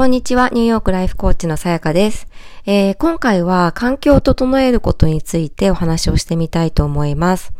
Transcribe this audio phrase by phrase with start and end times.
[0.00, 2.26] こんにちは、ニューヨークライフコーチのさやかです。
[2.64, 7.52] えー、今回は環境を整えることについてお話をしてみたいと思います。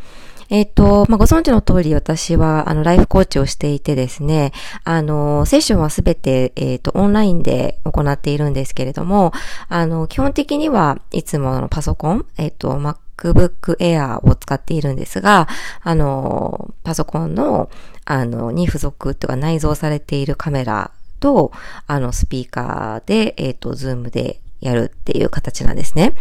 [0.49, 4.53] えっ、ー、と、まあ、ご存知の通り私は、あの、ライフコーチをしていてですね、
[4.85, 9.35] あの、セッションはすべて、えっ、ー、と、オンラインで行っているんですけれども、
[9.69, 15.47] あの、基本的にはいつものパソコン、えっ、と、MacBook Air を使っているんですが、
[15.83, 17.69] あの、パソコンの、
[18.07, 21.53] あの、に付属とか内蔵されているカメラと、
[21.87, 26.15] あの、スピーカーで、えっ、ー、と、ズームでやるっていう形なんですね。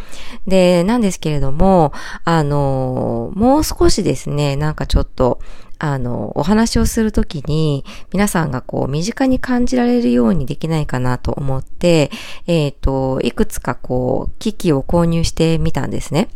[0.47, 5.39] で、なんですけれども、あの、もう少しですね、なんかちょっと、
[5.81, 12.11] あの、お話をするときに、皆さんがこう、身近に感じられるようにできないかなと思って、
[12.47, 16.27] えっ、ー、と、いくつかこう、機器を購入してみたんですね。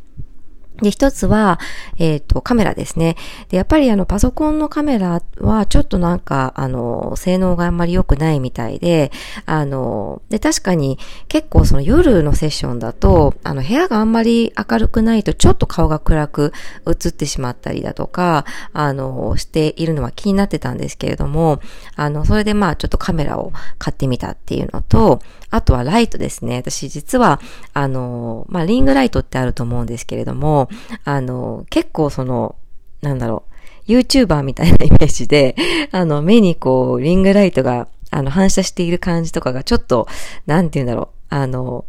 [0.82, 1.59] で、一つは、
[2.00, 3.16] えっ、ー、と、カメラですね。
[3.50, 9.12] で、やっぱりあの、パソコンのカメラは、ちょっとなんか、あの、性能があんまり良くないみたいで、
[9.45, 10.98] あの、で、確かに、
[11.28, 16.53] 結構その夜のセッションだと、あの、部屋があんまり明るくないと、ちょっと顔が暗く
[16.88, 21.59] 映ってしまったりだとか、あの、しているのは気になってたんですけれども、
[21.95, 26.55] あの、それでまあ、ちょっとカメラを買ってみたっていうのと、あとはライトですね。
[26.58, 27.39] 私実は、
[27.73, 30.62] あの、まあ、リングライトってあると思うんですけれども、
[31.03, 32.56] あの、結構その、
[33.02, 33.44] なんだろ
[33.88, 35.55] う、YouTuber みたいなイメージで、
[35.92, 40.08] あの、目にこう、リングライトが、あの、反射している感じとかがちょっと、
[40.45, 41.86] なんて言うんだろう、あの、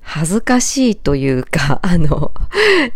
[0.00, 2.32] 恥ずかしいというか、 あの、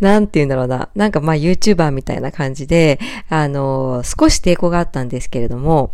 [0.00, 0.88] なんて言うんだろうな。
[0.94, 5.92] なんかまあ YouTuber みたいな感じで、あの、少し抵抗があったんですけれども、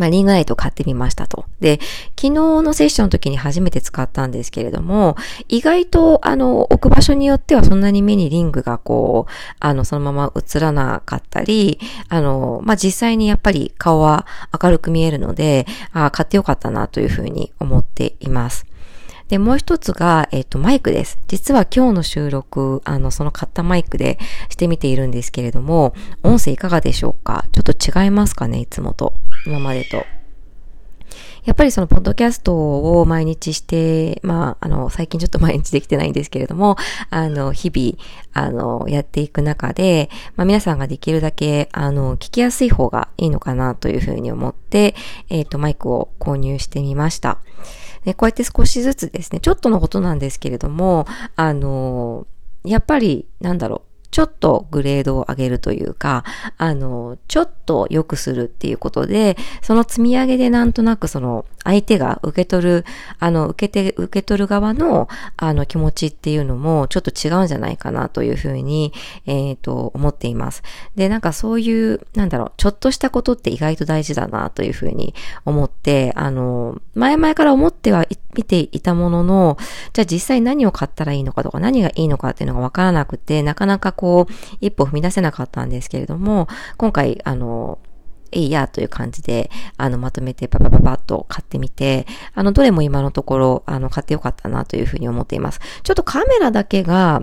[0.00, 1.44] まあ、リングライト買ってみましたと。
[1.60, 1.78] で、
[2.18, 5.14] 昨日のセッションの時に初めて使ったんですけれども、
[5.48, 11.78] 意外と、あの、置く場所によってはそんなに目にリングがこう、あの、そのまま映らなかったり、
[12.08, 14.26] あの、まあ、実際にやっぱり顔は
[14.62, 18.64] 明るく見えるので、あ買ってよかったなというふうに思っています。
[19.30, 21.16] で、もう一つが、えっ、ー、と、マイクです。
[21.28, 25.94] 実は今日の収録、あの、その買ったマイクでしてみているんですけれども、
[26.24, 27.44] 音声いかがでしょうか？
[27.52, 29.14] ちょっと違いますかねいつもと。
[29.46, 30.04] 今までと。
[31.44, 36.76] やっぱりそのポッドキャストを毎日して、まあ、あの、最近ちょっと毎日できてないんですけれども、
[37.08, 37.96] あの、日々、
[38.32, 44.94] あの、やっていく中で、まあ、皆さんができるだけ、あの、聞きやすい方がいいのかなというふうに思って、
[45.28, 47.38] えっ、ー、と、マイクを購入してみました。
[48.04, 52.26] で、こうやって少しずつですね、ちょっとのことなんですけれども、あの、
[52.64, 56.24] やっぱり、なんだろう、ちょっとグレードを上げるというか、
[56.58, 62.84] あの、ちょっと良くするっていうことで、その積み上げでなんとなくその相手が受け取る、
[63.18, 68.92] あの、受けて、受け取る側の、あの、気持ちっていうのもちょっと違うんじゃないかなというふうに、
[69.26, 70.62] えっ、ー、と、思っています。
[70.96, 79.58] で、なんかそういう、なんだろう、ちょっとしたことって意外と大事だなというふうに思って、あの、前々から思っては見ていたものの、
[79.92, 87.78] じゃあ実際何を買ったらいいのかとか何がいいのかっていうのがわからなくて、なかなかこう、一歩踏み出せなかったんですけれども、今回、あの、
[88.32, 95.60] えいやという感じで、あの、まとめてパパパパッと買ってみて、あの、どれも今のところ、あの、買ってよかったなというふうに思っています。
[95.82, 97.20] ちょっとカメラだけが、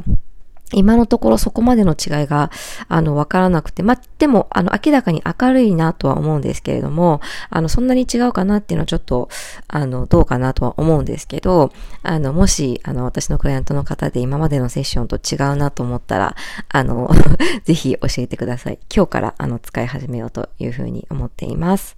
[0.74, 2.52] 今のところそこまでの違いが、
[2.90, 9.30] あの、わからなくて、まあ、でも、あの、明らかに明るいなとは思うんですけれども、あの、そんなに違うかなっていうのはちょっと、
[9.68, 11.72] あの、どうかなとは思うんですけど、
[12.04, 16.36] あの、もし、あの、私のクライアントの方で今までのセッションと違うなと思ったら、
[16.70, 17.10] あの、
[17.64, 18.80] ぜひ教えてください。
[18.94, 21.96] 今日から、あの、使い始めようというふうに思っています。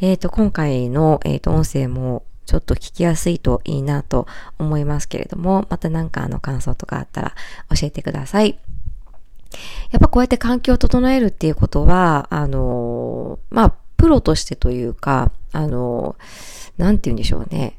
[0.00, 4.26] えっ、ー、と、今回の、えっ、ー、と、音声も、ちょっと聞きやすいといいなと
[4.58, 7.34] 思いますけれども、また何かあの感想とかあったら
[7.78, 8.58] 教えてください。
[9.90, 16.16] やっぱこうやって環境を整えるっていうことは、あの、まあ、プロとしてというか、あの、
[16.78, 17.76] なんて言うんでしょうね。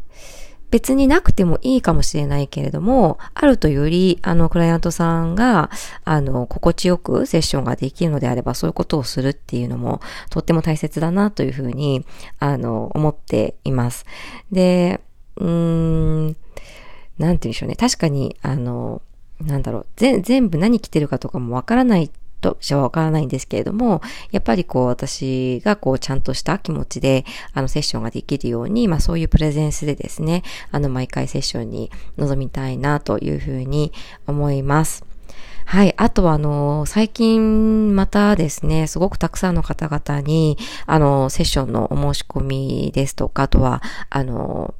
[0.72, 5.70] 別になくてもいいかもしれないけれども、あるとより、あの、クライアントさんが、
[6.06, 12.06] あの、心地よくセッションができるのであれば、そういうことをするっていうのも、とっても大切だなというふうに、
[12.40, 14.06] あの、思っています。
[14.52, 15.02] で、
[15.38, 16.38] うーん、なんて
[17.18, 17.76] 言うんでしょうね。
[17.76, 19.02] 確かに、あの、
[19.42, 24.02] なんだろう、全部何着てるかとかもわからないとじゃわからないんですけれども、
[24.32, 33.92] やっぱりこう私がこうちゃんとした気持ちであのセッションができるように、まあそういうプレゼンスでですね、あの毎回セッションに臨みたいなというふうに
[34.28, 35.10] 思います。
[35.66, 35.94] はい。
[35.98, 40.58] あとは、あの、最近またですね、すごくたくさんの方々に、
[40.88, 44.74] あの、セッションのお申し込みですとか、あとは、あの、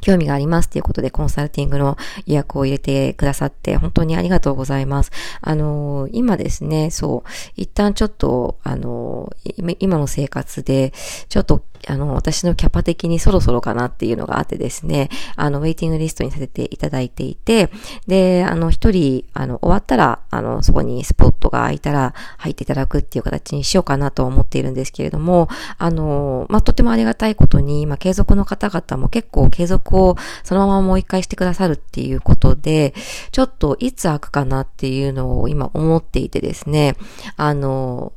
[0.00, 5.10] 興味がありますっていうことでコンサルティングの予約を入れてくださって本当にありがとうございます。
[5.40, 9.32] あの、今ですね、そう、一旦ちょっと、あの、
[9.78, 10.92] 今の生活で、
[11.28, 17.70] ちょっとあの、私のキャパ的にそろそろかなっていうのがあってですね、あの、ウェイティングリストにさせていただいていて、
[18.06, 25.48] で、あの、一人、あの、終わったら、あの、そこにスポットが空いたら入っていただくっていう形にしようかなと思っているんですけれども、
[25.78, 32.94] あの、まあ、とてもありがたいことに、まあ、継続の方々も結構継続をそのままもう一回してくださるっていうことで、
[33.32, 36.96] ちょっといつ開くかなっていうのを今思っていてですね、
[37.36, 38.12] あの、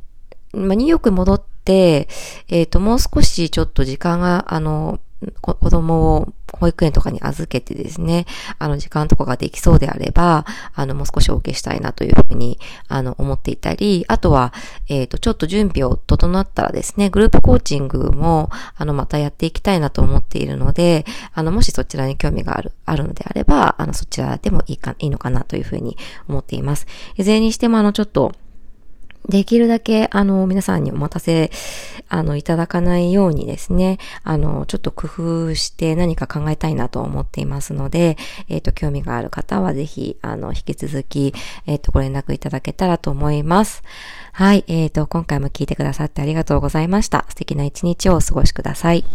[0.53, 2.07] まあ、ニューヨーク戻って、
[2.47, 4.99] えっ、ー、と、もう少しちょっと時間が、あの、
[5.41, 6.33] 子供を
[6.63, 8.25] 保育園とかに預けてですね、
[8.57, 12.57] あの時間とかができそうであれば、あのもう少しお受けしたいなというふうに、
[12.87, 14.53] あの思っていたり、あとは、
[14.87, 25.97] えっ、ー、と、ちょっと準備を整ったらですね、グループコーチングも、あのまたやっていきたいなと思っているので、あのもしそちらに興味がある、あるのであれば、あのそちらでもいいか、いいのかなというふうに
[26.29, 26.87] 思っています。
[27.17, 28.31] いずれにしてもあのちょっと、
[29.29, 31.51] できるだけ、あの、皆さんにお待たせ、
[32.09, 38.17] あの、いただかないようにですね、あの、ちょっと工夫して何か考えたいなと思っていますので、
[38.49, 41.33] えっ、ー、と、興味がある方はぜひ、あの、引き続き、
[41.65, 43.81] えっ、ー、と、ご連絡いただけたらと思います。
[44.33, 47.25] はい、えっ、ー、と、今回も聞いてくださってありがとうございました。
[47.29, 49.05] 素敵な一日をお過ごしください。